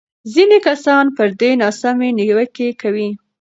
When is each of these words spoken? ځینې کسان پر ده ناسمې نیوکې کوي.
ځینې 0.33 0.57
کسان 0.67 1.05
پر 1.17 1.29
ده 1.39 1.49
ناسمې 1.61 2.09
نیوکې 2.19 2.67
کوي. 2.81 3.09